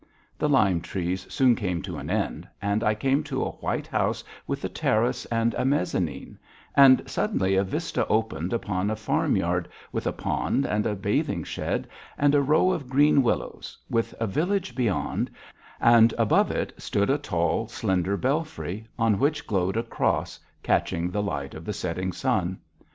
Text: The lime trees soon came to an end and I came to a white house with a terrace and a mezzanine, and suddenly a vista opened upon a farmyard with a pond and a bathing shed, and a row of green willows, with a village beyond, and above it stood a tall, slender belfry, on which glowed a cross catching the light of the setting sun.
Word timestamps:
The 0.35 0.49
lime 0.49 0.81
trees 0.81 1.31
soon 1.31 1.55
came 1.55 1.83
to 1.83 1.99
an 1.99 2.09
end 2.09 2.47
and 2.59 2.83
I 2.83 2.95
came 2.95 3.21
to 3.25 3.43
a 3.43 3.51
white 3.51 3.85
house 3.85 4.23
with 4.47 4.65
a 4.65 4.67
terrace 4.67 5.27
and 5.27 5.53
a 5.53 5.63
mezzanine, 5.63 6.39
and 6.75 7.07
suddenly 7.07 7.55
a 7.55 7.63
vista 7.63 8.07
opened 8.07 8.51
upon 8.51 8.89
a 8.89 8.95
farmyard 8.95 9.69
with 9.91 10.07
a 10.07 10.11
pond 10.11 10.65
and 10.65 10.87
a 10.87 10.95
bathing 10.95 11.43
shed, 11.43 11.87
and 12.17 12.33
a 12.33 12.41
row 12.41 12.71
of 12.71 12.89
green 12.89 13.21
willows, 13.21 13.77
with 13.91 14.15
a 14.19 14.25
village 14.25 14.73
beyond, 14.73 15.29
and 15.79 16.15
above 16.17 16.49
it 16.49 16.73
stood 16.81 17.11
a 17.11 17.19
tall, 17.19 17.67
slender 17.67 18.17
belfry, 18.17 18.87
on 18.97 19.19
which 19.19 19.45
glowed 19.45 19.77
a 19.77 19.83
cross 19.83 20.39
catching 20.63 21.11
the 21.11 21.21
light 21.21 21.53
of 21.53 21.63
the 21.63 21.73
setting 21.73 22.11
sun. 22.11 22.57